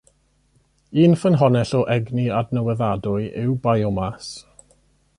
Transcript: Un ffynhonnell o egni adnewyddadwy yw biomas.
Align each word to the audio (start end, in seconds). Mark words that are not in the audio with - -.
Un 1.01 1.13
ffynhonnell 1.23 1.75
o 1.81 1.83
egni 1.97 2.25
adnewyddadwy 2.39 3.31
yw 3.45 3.55
biomas. 3.67 4.35